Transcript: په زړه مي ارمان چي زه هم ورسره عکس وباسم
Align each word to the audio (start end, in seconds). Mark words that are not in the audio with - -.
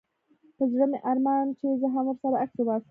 په 0.57 0.63
زړه 0.71 0.85
مي 0.91 0.99
ارمان 1.11 1.45
چي 1.59 1.67
زه 1.81 1.87
هم 1.93 2.03
ورسره 2.13 2.37
عکس 2.43 2.57
وباسم 2.59 2.79